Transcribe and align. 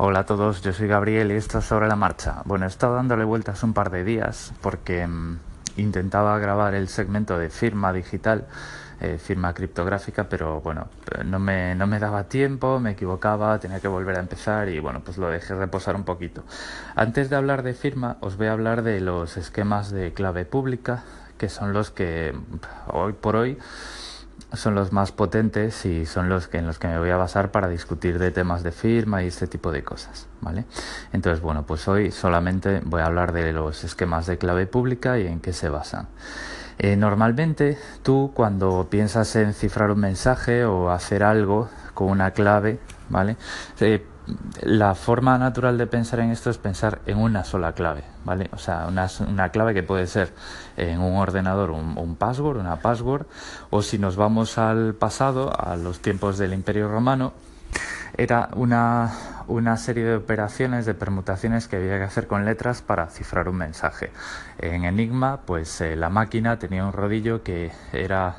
Hola 0.00 0.20
a 0.20 0.26
todos, 0.26 0.62
yo 0.62 0.72
soy 0.72 0.86
Gabriel 0.86 1.32
y 1.32 1.34
esto 1.34 1.58
es 1.58 1.64
sobre 1.64 1.88
la 1.88 1.96
marcha. 1.96 2.42
Bueno, 2.44 2.66
he 2.66 2.68
estado 2.68 2.94
dándole 2.94 3.24
vueltas 3.24 3.64
un 3.64 3.72
par 3.72 3.90
de 3.90 4.04
días 4.04 4.52
porque 4.60 5.04
mm, 5.04 5.40
intentaba 5.76 6.38
grabar 6.38 6.76
el 6.76 6.86
segmento 6.86 7.36
de 7.36 7.50
firma 7.50 7.92
digital, 7.92 8.46
eh, 9.00 9.18
firma 9.18 9.52
criptográfica, 9.54 10.28
pero 10.28 10.60
bueno, 10.60 10.86
no 11.24 11.40
me, 11.40 11.74
no 11.74 11.88
me 11.88 11.98
daba 11.98 12.28
tiempo, 12.28 12.78
me 12.78 12.92
equivocaba, 12.92 13.58
tenía 13.58 13.80
que 13.80 13.88
volver 13.88 14.18
a 14.18 14.20
empezar 14.20 14.68
y 14.68 14.78
bueno, 14.78 15.00
pues 15.04 15.18
lo 15.18 15.30
dejé 15.30 15.56
reposar 15.56 15.96
un 15.96 16.04
poquito. 16.04 16.44
Antes 16.94 17.28
de 17.28 17.34
hablar 17.34 17.64
de 17.64 17.74
firma, 17.74 18.18
os 18.20 18.36
voy 18.36 18.46
a 18.46 18.52
hablar 18.52 18.82
de 18.84 19.00
los 19.00 19.36
esquemas 19.36 19.90
de 19.90 20.12
clave 20.12 20.44
pública, 20.44 21.02
que 21.38 21.48
son 21.48 21.72
los 21.72 21.90
que 21.90 22.36
hoy 22.86 23.14
por 23.14 23.34
hoy 23.34 23.58
son 24.52 24.74
los 24.74 24.92
más 24.92 25.12
potentes 25.12 25.84
y 25.84 26.06
son 26.06 26.28
los 26.28 26.48
que 26.48 26.58
en 26.58 26.66
los 26.66 26.78
que 26.78 26.88
me 26.88 26.98
voy 26.98 27.10
a 27.10 27.16
basar 27.16 27.50
para 27.50 27.68
discutir 27.68 28.18
de 28.18 28.30
temas 28.30 28.62
de 28.62 28.72
firma 28.72 29.22
y 29.22 29.26
este 29.26 29.46
tipo 29.46 29.72
de 29.72 29.82
cosas, 29.82 30.26
¿vale? 30.40 30.64
Entonces, 31.12 31.42
bueno, 31.42 31.64
pues 31.66 31.86
hoy 31.88 32.10
solamente 32.10 32.80
voy 32.84 33.02
a 33.02 33.06
hablar 33.06 33.32
de 33.32 33.52
los 33.52 33.84
esquemas 33.84 34.26
de 34.26 34.38
clave 34.38 34.66
pública 34.66 35.18
y 35.18 35.26
en 35.26 35.40
qué 35.40 35.52
se 35.52 35.68
basan. 35.68 36.08
Eh, 36.78 36.96
normalmente 36.96 37.76
tú 38.02 38.30
cuando 38.34 38.86
piensas 38.88 39.34
en 39.36 39.52
cifrar 39.52 39.90
un 39.90 40.00
mensaje 40.00 40.64
o 40.64 40.90
hacer 40.90 41.24
algo 41.24 41.68
con 41.94 42.08
una 42.08 42.30
clave, 42.30 42.78
¿vale? 43.08 43.36
Eh, 43.80 44.06
la 44.62 44.94
forma 44.94 45.38
natural 45.38 45.78
de 45.78 45.86
pensar 45.86 46.20
en 46.20 46.30
esto 46.30 46.50
es 46.50 46.58
pensar 46.58 47.00
en 47.06 47.18
una 47.18 47.44
sola 47.44 47.72
clave, 47.72 48.02
¿vale? 48.24 48.50
O 48.52 48.58
sea, 48.58 48.86
una, 48.88 49.08
una 49.26 49.50
clave 49.50 49.74
que 49.74 49.82
puede 49.82 50.06
ser 50.06 50.32
en 50.76 51.00
un 51.00 51.16
ordenador 51.16 51.70
un, 51.70 51.96
un, 51.96 52.16
password, 52.16 52.58
una 52.58 52.76
password, 52.76 53.26
o 53.70 53.82
si 53.82 53.98
nos 53.98 54.16
vamos 54.16 54.58
al 54.58 54.94
pasado, 54.94 55.52
a 55.58 55.76
los 55.76 56.00
tiempos 56.00 56.38
del 56.38 56.52
Imperio 56.52 56.88
Romano, 56.88 57.32
era 58.16 58.48
una, 58.54 59.12
una 59.48 59.76
serie 59.76 60.04
de 60.04 60.16
operaciones, 60.16 60.86
de 60.86 60.94
permutaciones 60.94 61.66
que 61.66 61.76
había 61.76 61.98
que 61.98 62.04
hacer 62.04 62.26
con 62.26 62.44
letras 62.44 62.82
para 62.82 63.08
cifrar 63.08 63.48
un 63.48 63.56
mensaje. 63.56 64.12
En 64.58 64.84
Enigma, 64.84 65.40
pues 65.46 65.80
eh, 65.80 65.96
la 65.96 66.10
máquina 66.10 66.58
tenía 66.58 66.84
un 66.84 66.92
rodillo 66.92 67.42
que 67.42 67.72
era 67.92 68.36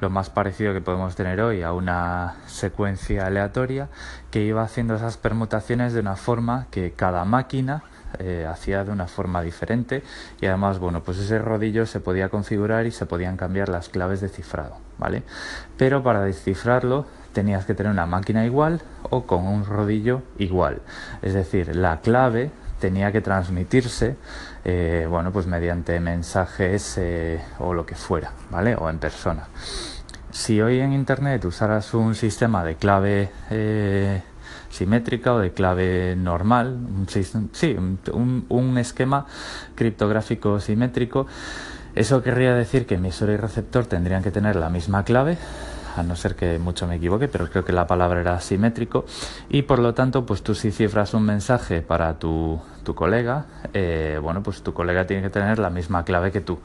lo 0.00 0.10
más 0.10 0.30
parecido 0.30 0.72
que 0.72 0.80
podemos 0.80 1.14
tener 1.14 1.40
hoy 1.40 1.62
a 1.62 1.72
una 1.72 2.36
secuencia 2.46 3.26
aleatoria 3.26 3.88
que 4.30 4.42
iba 4.42 4.62
haciendo 4.62 4.94
esas 4.94 5.16
permutaciones 5.16 5.92
de 5.92 6.00
una 6.00 6.16
forma 6.16 6.66
que 6.70 6.92
cada 6.92 7.24
máquina 7.24 7.82
eh, 8.18 8.46
hacía 8.48 8.84
de 8.84 8.92
una 8.92 9.06
forma 9.06 9.42
diferente 9.42 10.02
y 10.40 10.46
además 10.46 10.78
bueno 10.78 11.02
pues 11.02 11.18
ese 11.18 11.38
rodillo 11.38 11.86
se 11.86 12.00
podía 12.00 12.28
configurar 12.28 12.86
y 12.86 12.90
se 12.90 13.06
podían 13.06 13.36
cambiar 13.36 13.68
las 13.68 13.88
claves 13.88 14.20
de 14.20 14.28
cifrado 14.28 14.76
vale 14.98 15.22
pero 15.76 16.02
para 16.02 16.22
descifrarlo 16.22 17.06
tenías 17.36 17.66
que 17.66 17.74
tener 17.74 17.92
una 17.92 18.06
máquina 18.06 18.46
igual 18.46 18.80
o 19.10 19.26
con 19.26 19.46
un 19.46 19.66
rodillo 19.66 20.22
igual. 20.38 20.80
Es 21.20 21.34
decir 21.34 21.76
la 21.76 22.00
clave 22.00 22.50
tenía 22.80 23.12
que 23.12 23.20
transmitirse 23.20 24.16
eh, 24.64 25.06
bueno 25.06 25.32
pues 25.32 25.46
mediante 25.46 26.00
mensajes 26.00 26.96
eh, 26.96 27.38
o 27.58 27.74
lo 27.74 27.84
que 27.84 27.94
fuera 27.94 28.32
vale 28.50 28.74
o 28.74 28.88
en 28.88 28.98
persona. 28.98 29.48
Si 30.30 30.62
hoy 30.62 30.80
en 30.80 30.94
internet 30.94 31.44
usaras 31.44 31.92
un 31.92 32.14
sistema 32.14 32.64
de 32.64 32.76
clave 32.76 33.30
simétrica 34.70 35.34
o 35.34 35.38
de 35.38 35.52
clave 35.52 36.16
normal 36.16 36.74
un, 36.74 37.06
sí 37.08 37.76
un, 38.12 38.46
un 38.48 38.78
esquema 38.78 39.26
criptográfico 39.74 40.60
simétrico. 40.60 41.26
Eso 41.94 42.22
querría 42.22 42.54
decir 42.54 42.86
que 42.86 42.96
emisor 42.96 43.30
y 43.30 43.36
receptor 43.36 43.86
tendrían 43.86 44.22
que 44.22 44.30
tener 44.30 44.56
la 44.56 44.68
misma 44.68 45.04
clave 45.04 45.38
a 45.96 46.02
no 46.02 46.14
ser 46.14 46.36
que 46.36 46.58
mucho 46.58 46.86
me 46.86 46.96
equivoque, 46.96 47.26
pero 47.26 47.48
creo 47.48 47.64
que 47.64 47.72
la 47.72 47.86
palabra 47.86 48.20
era 48.20 48.40
simétrico. 48.40 49.06
Y 49.48 49.62
por 49.62 49.78
lo 49.78 49.94
tanto, 49.94 50.26
pues 50.26 50.42
tú 50.42 50.54
si 50.54 50.70
cifras 50.70 51.14
un 51.14 51.22
mensaje 51.22 51.80
para 51.80 52.18
tu, 52.18 52.60
tu 52.86 52.94
colega, 52.94 53.46
eh, 53.74 54.16
bueno, 54.22 54.44
pues 54.44 54.62
tu 54.62 54.72
colega 54.72 55.08
tiene 55.08 55.20
que 55.20 55.28
tener 55.28 55.58
la 55.58 55.70
misma 55.70 56.04
clave 56.04 56.30
que 56.30 56.40
tú. 56.40 56.60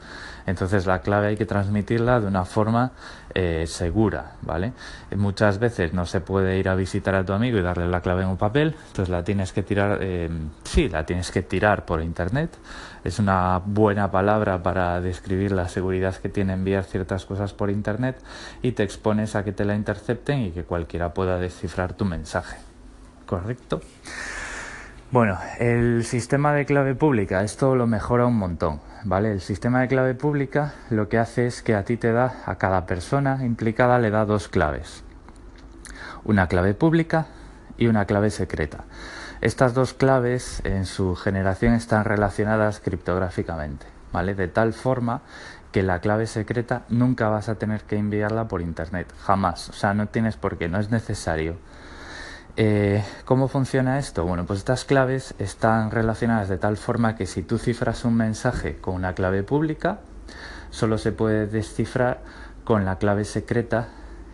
Entonces 0.46 0.86
la 0.86 1.00
clave 1.00 1.26
hay 1.26 1.36
que 1.36 1.46
transmitirla 1.46 2.20
de 2.20 2.28
una 2.28 2.44
forma 2.44 2.92
eh, 3.34 3.64
segura, 3.66 4.36
¿vale? 4.42 4.72
Muchas 5.16 5.58
veces 5.58 5.92
no 5.92 6.06
se 6.06 6.20
puede 6.20 6.58
ir 6.58 6.68
a 6.68 6.76
visitar 6.76 7.16
a 7.16 7.24
tu 7.24 7.32
amigo 7.32 7.58
y 7.58 7.62
darle 7.62 7.88
la 7.88 8.02
clave 8.02 8.22
en 8.22 8.28
un 8.28 8.36
papel, 8.36 8.76
entonces 8.86 9.08
la 9.08 9.24
tienes 9.24 9.52
que 9.52 9.64
tirar, 9.64 9.98
eh, 10.00 10.30
sí, 10.62 10.88
la 10.88 11.04
tienes 11.04 11.32
que 11.32 11.42
tirar 11.42 11.84
por 11.84 12.00
internet. 12.00 12.56
Es 13.02 13.18
una 13.18 13.60
buena 13.64 14.12
palabra 14.12 14.62
para 14.62 15.00
describir 15.00 15.50
la 15.50 15.68
seguridad 15.68 16.14
que 16.14 16.28
tiene 16.28 16.52
enviar 16.52 16.84
ciertas 16.84 17.26
cosas 17.26 17.52
por 17.52 17.68
internet 17.68 18.16
y 18.62 18.72
te 18.72 18.84
expones 18.84 19.34
a 19.34 19.42
que 19.42 19.50
te 19.50 19.64
la 19.64 19.74
intercepten 19.74 20.38
y 20.38 20.50
que 20.52 20.62
cualquiera 20.62 21.12
pueda 21.12 21.38
descifrar 21.38 21.94
tu 21.94 22.04
mensaje. 22.04 22.58
¿Correcto? 23.26 23.80
Bueno, 25.12 25.38
el 25.58 26.04
sistema 26.04 26.54
de 26.54 26.64
clave 26.64 26.94
pública, 26.94 27.42
esto 27.42 27.76
lo 27.76 27.86
mejora 27.86 28.24
un 28.24 28.36
montón, 28.36 28.80
¿vale? 29.04 29.30
El 29.30 29.42
sistema 29.42 29.82
de 29.82 29.88
clave 29.88 30.14
pública 30.14 30.72
lo 30.88 31.10
que 31.10 31.18
hace 31.18 31.46
es 31.46 31.60
que 31.60 31.74
a 31.74 31.84
ti 31.84 31.98
te 31.98 32.12
da, 32.12 32.36
a 32.46 32.56
cada 32.56 32.86
persona 32.86 33.44
implicada 33.44 33.98
le 33.98 34.08
da 34.08 34.24
dos 34.24 34.48
claves. 34.48 35.04
Una 36.24 36.46
clave 36.46 36.72
pública 36.72 37.26
y 37.76 37.88
una 37.88 38.06
clave 38.06 38.30
secreta. 38.30 38.84
Estas 39.42 39.74
dos 39.74 39.92
claves 39.92 40.62
en 40.64 40.86
su 40.86 41.14
generación 41.14 41.74
están 41.74 42.06
relacionadas 42.06 42.80
criptográficamente, 42.80 43.84
¿vale? 44.14 44.34
De 44.34 44.48
tal 44.48 44.72
forma 44.72 45.20
que 45.72 45.82
la 45.82 46.00
clave 46.00 46.26
secreta 46.26 46.84
nunca 46.88 47.28
vas 47.28 47.50
a 47.50 47.56
tener 47.56 47.82
que 47.82 47.98
enviarla 47.98 48.48
por 48.48 48.62
internet, 48.62 49.12
jamás. 49.20 49.68
O 49.68 49.74
sea, 49.74 49.92
no 49.92 50.06
tienes 50.06 50.38
por 50.38 50.56
qué, 50.56 50.70
no 50.70 50.80
es 50.80 50.90
necesario. 50.90 51.56
Eh, 52.56 53.02
¿Cómo 53.24 53.48
funciona 53.48 53.98
esto? 53.98 54.26
Bueno, 54.26 54.44
pues 54.44 54.58
estas 54.58 54.84
claves 54.84 55.34
están 55.38 55.90
relacionadas 55.90 56.50
de 56.50 56.58
tal 56.58 56.76
forma 56.76 57.16
que 57.16 57.24
si 57.24 57.42
tú 57.42 57.56
cifras 57.56 58.04
un 58.04 58.14
mensaje 58.14 58.76
con 58.76 58.94
una 58.94 59.14
clave 59.14 59.42
pública, 59.42 60.00
solo 60.70 60.98
se 60.98 61.12
puede 61.12 61.46
descifrar 61.46 62.20
con 62.64 62.84
la 62.84 62.98
clave 62.98 63.24
secreta 63.24 63.88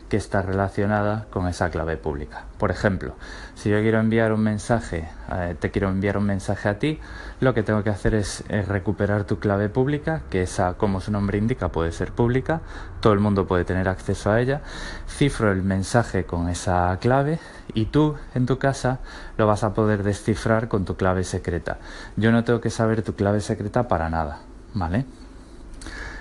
que 0.08 0.16
está 0.16 0.42
relacionada 0.42 1.26
con 1.30 1.46
esa 1.48 1.70
clave 1.70 1.96
pública. 1.96 2.44
Por 2.58 2.70
ejemplo, 2.70 3.14
si 3.54 3.70
yo 3.70 3.80
quiero 3.80 4.00
enviar 4.00 4.32
un 4.32 4.40
mensaje, 4.40 5.08
eh, 5.32 5.54
te 5.58 5.70
quiero 5.70 5.88
enviar 5.88 6.16
un 6.16 6.24
mensaje 6.24 6.68
a 6.68 6.78
ti, 6.78 6.98
lo 7.40 7.54
que 7.54 7.62
tengo 7.62 7.82
que 7.84 7.90
hacer 7.90 8.14
es, 8.14 8.44
recuperar 8.66 9.24
tu 9.24 9.38
clave 9.38 9.68
pública, 9.68 10.22
que 10.30 10.42
esa, 10.42 10.74
como 10.74 11.00
su 11.00 11.12
nombre 11.12 11.38
indica, 11.38 11.68
puede 11.68 11.92
ser 11.92 12.12
pública, 12.12 12.60
todo 13.00 13.12
el 13.12 13.20
mundo 13.20 13.46
puede 13.46 13.64
tener 13.64 13.88
acceso 13.88 14.30
a 14.30 14.40
ella, 14.40 14.62
cifro 15.06 15.52
el 15.52 15.62
mensaje 15.62 16.24
con 16.24 16.48
esa 16.48 16.96
clave 17.00 17.38
y 17.74 17.86
tú 17.86 18.16
en 18.34 18.46
tu 18.46 18.58
casa 18.58 18.98
lo 19.36 19.46
vas 19.46 19.62
a 19.62 19.74
poder 19.74 20.02
descifrar 20.02 20.68
con 20.68 20.84
tu 20.84 20.96
clave 20.96 21.24
secreta. 21.24 21.78
Yo 22.16 22.32
no 22.32 22.44
tengo 22.44 22.60
que 22.60 22.70
saber 22.70 23.02
tu 23.02 23.14
clave 23.14 23.40
secreta 23.40 23.88
para 23.88 24.08
nada, 24.08 24.40
¿vale? 24.74 25.04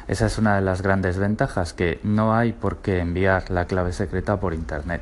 Esa 0.08 0.28
es 0.28 0.38
una 0.38 0.56
de 0.56 0.62
las 0.62 0.82
grandes 0.82 1.18
ventajas, 1.18 1.74
que 1.74 2.00
no 2.04 2.34
hay 2.34 2.54
por 2.54 2.78
qué 2.78 3.00
enviar 3.00 3.52
la 3.52 3.66
clave 3.66 3.92
secreta 3.92 4.40
por 4.40 4.54
Internet. 4.54 5.02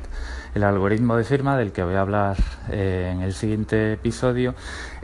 El 0.54 0.64
algoritmo 0.64 1.16
de 1.16 1.22
firma 1.22 1.56
del 1.56 1.70
que 1.70 1.84
voy 1.84 1.94
a 1.94 2.00
hablar 2.00 2.36
eh, 2.70 3.12
en 3.14 3.22
el 3.22 3.32
siguiente 3.32 3.92
episodio 3.92 4.54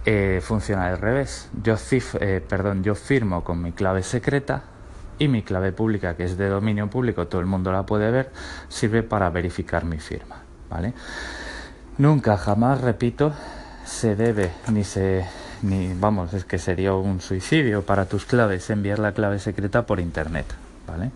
eh, 0.04 0.40
funciona 0.42 0.88
al 0.88 0.98
revés. 0.98 1.48
Yo, 1.62 1.76
eh, 2.20 2.44
perdón, 2.46 2.82
yo 2.82 2.96
firmo 2.96 3.44
con 3.44 3.62
mi 3.62 3.70
clave 3.70 4.02
secreta 4.02 4.64
y 5.20 5.28
mi 5.28 5.42
clave 5.42 5.70
pública, 5.70 6.16
que 6.16 6.24
es 6.24 6.36
de 6.36 6.48
dominio 6.48 6.90
público, 6.90 7.28
todo 7.28 7.40
el 7.40 7.46
mundo 7.46 7.70
la 7.70 7.86
puede 7.86 8.10
ver, 8.10 8.32
sirve 8.68 9.04
para 9.04 9.30
verificar 9.30 9.84
mi 9.84 9.98
firma. 9.98 10.42
¿vale? 10.68 10.94
Nunca, 11.98 12.36
jamás, 12.36 12.80
repito, 12.80 13.32
se 13.84 14.16
debe 14.16 14.50
ni 14.72 14.82
se 14.82 15.24
ni 15.62 15.94
vamos, 15.94 16.34
es 16.34 16.44
que 16.44 16.58
sería 16.58 16.94
un 16.94 17.20
suicidio 17.20 17.82
para 17.82 18.06
tus 18.06 18.24
claves 18.24 18.68
enviar 18.70 18.98
la 18.98 19.12
clave 19.12 19.38
secreta 19.38 19.86
por 19.86 20.00
internet, 20.00 20.46
¿vale? 20.86 21.10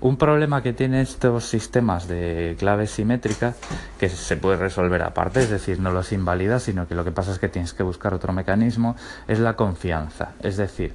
Un 0.00 0.16
problema 0.16 0.62
que 0.62 0.72
tienen 0.72 1.00
estos 1.00 1.44
sistemas 1.44 2.06
de 2.06 2.54
clave 2.58 2.86
simétrica 2.86 3.54
que 3.98 4.08
se 4.08 4.36
puede 4.36 4.56
resolver 4.56 5.02
aparte, 5.02 5.40
es 5.40 5.50
decir, 5.50 5.80
no 5.80 5.90
los 5.90 6.12
invalida, 6.12 6.60
sino 6.60 6.86
que 6.86 6.94
lo 6.94 7.04
que 7.04 7.10
pasa 7.10 7.32
es 7.32 7.40
que 7.40 7.48
tienes 7.48 7.74
que 7.74 7.82
buscar 7.82 8.14
otro 8.14 8.32
mecanismo, 8.32 8.94
es 9.26 9.40
la 9.40 9.56
confianza. 9.56 10.34
Es 10.40 10.56
decir, 10.56 10.94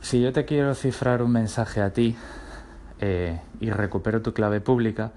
si 0.00 0.20
yo 0.20 0.32
te 0.32 0.44
quiero 0.44 0.74
cifrar 0.74 1.22
un 1.22 1.30
mensaje 1.30 1.80
a 1.80 1.90
ti 1.90 2.16
eh, 3.00 3.38
y 3.60 3.70
recupero 3.70 4.20
tu 4.20 4.34
clave 4.34 4.60
pública, 4.60 5.12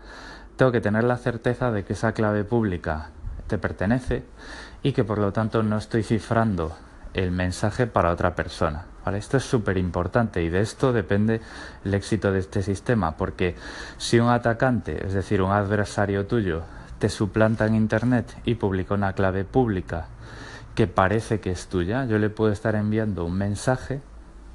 tengo 0.55 0.71
que 0.71 0.81
tener 0.81 1.03
la 1.03 1.17
certeza 1.17 1.71
de 1.71 1.83
que 1.83 1.93
esa 1.93 2.11
clave 2.11 2.43
pública 2.43 3.09
te 3.47 3.57
pertenece 3.57 4.23
y 4.83 4.91
que 4.91 5.03
por 5.03 5.17
lo 5.17 5.33
tanto 5.33 5.63
no 5.63 5.77
estoy 5.77 6.03
cifrando 6.03 6.75
el 7.17 7.31
mensaje 7.31 7.87
para 7.87 8.11
otra 8.11 8.35
persona. 8.35 8.85
¿vale? 9.03 9.17
Esto 9.17 9.37
es 9.37 9.43
súper 9.43 9.77
importante 9.77 10.43
y 10.43 10.49
de 10.49 10.61
esto 10.61 10.93
depende 10.93 11.41
el 11.83 11.93
éxito 11.93 12.31
de 12.31 12.39
este 12.39 12.61
sistema, 12.61 13.17
porque 13.17 13.55
si 13.97 14.19
un 14.19 14.29
atacante, 14.29 15.05
es 15.05 15.13
decir, 15.13 15.41
un 15.41 15.51
adversario 15.51 16.27
tuyo, 16.27 16.61
te 16.99 17.09
suplanta 17.09 17.65
en 17.65 17.75
Internet 17.75 18.37
y 18.45 18.55
publica 18.55 18.93
una 18.93 19.13
clave 19.13 19.43
pública 19.45 20.07
que 20.75 20.85
parece 20.85 21.39
que 21.39 21.51
es 21.51 21.67
tuya, 21.67 22.05
yo 22.05 22.19
le 22.19 22.29
puedo 22.29 22.51
estar 22.51 22.75
enviando 22.75 23.25
un 23.25 23.33
mensaje 23.33 23.99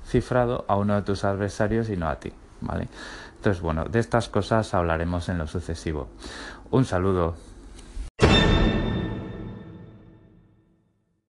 cifrado 0.07 0.65
a 0.69 0.77
uno 0.77 0.95
de 0.95 1.03
tus 1.03 1.25
adversarios 1.25 1.89
y 1.91 1.97
no 1.97 2.09
a 2.09 2.21
ti. 2.21 2.33
¿vale? 2.61 2.89
Entonces, 3.37 3.61
bueno, 3.61 3.87
de 3.87 3.99
estas 3.99 4.29
cosas 4.29 4.73
hablaremos 4.73 5.29
en 5.29 5.39
lo 5.39 5.49
sucesivo. 5.49 6.09
Un 6.71 6.85
saludo. 6.85 7.35